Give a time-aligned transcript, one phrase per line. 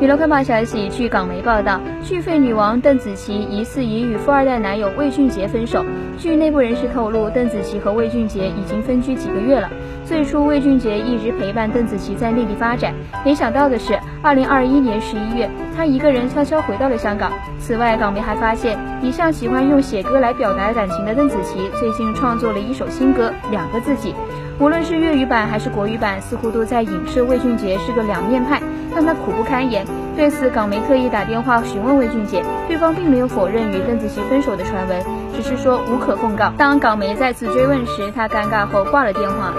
[0.00, 5.84] 娱乐快报消息，据港媒报道，续费女王邓紫棋疑似已与富二代男友魏俊杰分手。
[6.16, 9.68] 据内部人士透露，邓紫棋和魏俊杰已经分居几个月了。
[10.08, 12.94] 最初，魏俊杰一直陪伴邓紫棋在内地发展，
[13.26, 13.92] 没想到的是，
[14.22, 17.30] 二零二一年十一月，他一个人悄悄回到了香港。
[17.58, 24.12] 此外，港媒还发现，一向喜欢用写歌来表达感情的邓紫棋，最近创作了一首新歌《两个自己》。
[24.58, 28.62] 无论是粤语版还是国语版，似乎都在影射魏俊杰是个两面派，
[28.94, 29.84] 让他苦不堪言。
[30.16, 35.04] 对此，港媒特意打电话询问魏俊杰，对方并没有否认与邓紫棋分手的传闻，
[35.34, 36.50] 只是说无可奉告。
[36.56, 39.52] 当港媒再次追问时，他尴尬后挂了电话。